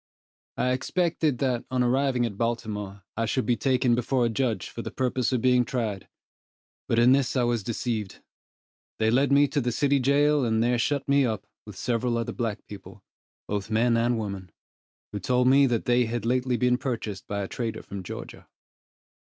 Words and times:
I 0.57 0.71
expected 0.71 1.37
that, 1.37 1.63
on 1.69 1.83
arriving 1.83 2.25
at 2.25 2.35
Baltimore, 2.35 3.03
I 3.15 3.27
should 3.27 3.45
be 3.45 3.55
taken 3.55 3.93
before 3.93 4.25
a 4.25 4.29
judge 4.29 4.67
for 4.67 4.81
the 4.81 4.89
purpose 4.89 5.31
of 5.31 5.43
being 5.43 5.63
tried, 5.63 6.07
but 6.87 6.97
in 6.97 7.11
this 7.11 7.35
I 7.35 7.43
was 7.43 7.61
deceived. 7.61 8.19
They 8.97 9.11
led 9.11 9.31
me 9.31 9.47
to 9.49 9.61
the 9.61 9.71
city 9.71 9.99
jail, 9.99 10.43
and 10.43 10.63
there 10.63 10.79
shut 10.79 11.07
me 11.07 11.23
up, 11.23 11.45
with 11.67 11.75
several 11.77 12.17
other 12.17 12.33
black 12.33 12.65
people, 12.65 13.03
both 13.47 13.69
men 13.69 13.95
and 13.95 14.17
women, 14.17 14.49
who 15.11 15.19
told 15.19 15.47
me 15.47 15.67
that 15.67 15.85
they 15.85 16.05
had 16.05 16.25
lately 16.25 16.57
been 16.57 16.79
purchased 16.79 17.27
by 17.27 17.43
a 17.43 17.47
trader 17.47 17.83
from 17.83 18.01
Georgia. 18.01 18.47